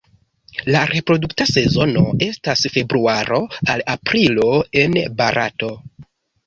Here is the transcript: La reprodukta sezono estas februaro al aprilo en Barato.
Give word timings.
La 0.75 0.79
reprodukta 0.91 1.47
sezono 1.49 2.03
estas 2.29 2.65
februaro 2.79 3.43
al 3.75 3.87
aprilo 3.97 4.51
en 4.87 5.03
Barato. 5.23 5.75